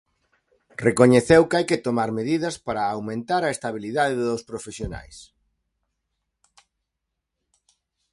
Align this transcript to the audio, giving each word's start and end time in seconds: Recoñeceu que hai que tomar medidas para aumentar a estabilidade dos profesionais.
Recoñeceu 0.87 1.41
que 1.49 1.57
hai 1.57 1.65
que 1.69 1.83
tomar 1.87 2.09
medidas 2.19 2.55
para 2.67 2.89
aumentar 2.95 3.41
a 3.45 3.53
estabilidade 3.55 4.15
dos 4.27 4.45
profesionais. 4.49 5.17